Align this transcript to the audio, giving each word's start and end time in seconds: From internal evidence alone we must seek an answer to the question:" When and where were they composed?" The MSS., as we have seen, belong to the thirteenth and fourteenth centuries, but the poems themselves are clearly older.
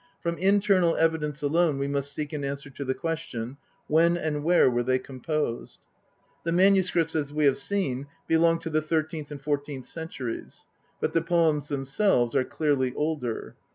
From 0.23 0.39
internal 0.39 0.95
evidence 0.95 1.43
alone 1.43 1.77
we 1.77 1.87
must 1.87 2.11
seek 2.11 2.33
an 2.33 2.43
answer 2.43 2.71
to 2.71 2.83
the 2.83 2.95
question:" 2.95 3.57
When 3.95 4.17
and 4.17 4.43
where 4.43 4.67
were 4.67 4.81
they 4.81 4.97
composed?" 4.97 5.77
The 6.43 6.51
MSS., 6.51 7.15
as 7.15 7.31
we 7.31 7.45
have 7.45 7.57
seen, 7.59 8.07
belong 8.27 8.57
to 8.61 8.71
the 8.71 8.81
thirteenth 8.81 9.29
and 9.29 9.39
fourteenth 9.39 9.85
centuries, 9.85 10.65
but 10.99 11.13
the 11.13 11.21
poems 11.21 11.69
themselves 11.69 12.35
are 12.35 12.43
clearly 12.43 12.95
older. 12.95 13.53